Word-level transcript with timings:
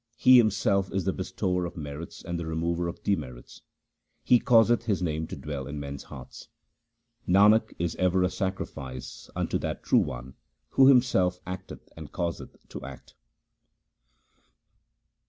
He 0.17 0.37
Himself 0.37 0.91
is 0.91 1.03
the 1.05 1.13
Bestower 1.13 1.63
of 1.67 1.77
merits 1.77 2.23
and 2.25 2.39
the 2.39 2.47
remover 2.47 2.87
of 2.87 3.03
demerits; 3.03 3.61
He 4.23 4.39
causeth 4.39 4.85
His 4.85 4.99
name 5.03 5.27
to 5.27 5.35
dwell 5.35 5.67
in 5.67 5.79
men's 5.79 6.05
hearts. 6.05 6.47
Nanak 7.27 7.75
is 7.77 7.95
ever 7.97 8.23
a 8.23 8.31
sacrifice 8.31 9.29
unto 9.35 9.59
that 9.59 9.83
True 9.83 9.99
One 9.99 10.33
who 10.69 10.87
Himself 10.87 11.39
acteth 11.45 11.87
and 11.95 12.11
causeth 12.11 12.55
to 12.69 12.83
act. 12.83 13.13